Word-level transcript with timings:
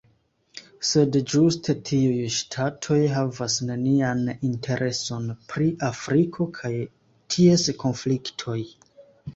Sed 0.91 1.17
ĝuste 1.33 1.75
tiuj 1.89 2.23
ŝtatoj 2.37 2.97
havas 3.17 3.59
nenian 3.67 4.25
intereson 4.51 5.29
pri 5.53 5.69
Afriko 5.93 6.51
kaj 6.61 6.75
ties 7.37 7.71
konfliktoj. 7.87 8.61